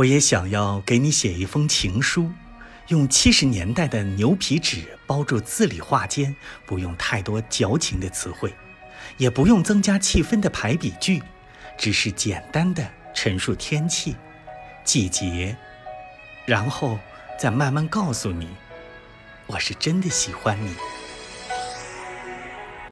[0.00, 2.32] 我也想要给你写一封情书
[2.88, 6.34] 用七十年代的牛皮纸包住字里画间
[6.64, 8.54] 不用太多矫情的词汇
[9.18, 11.22] 也不用增加气氛的排比句
[11.76, 14.16] 只是简单的陈述天气
[14.84, 15.54] 季节
[16.46, 16.98] 然后
[17.38, 18.48] 再慢慢告诉你
[19.46, 20.99] 我是真的喜欢你。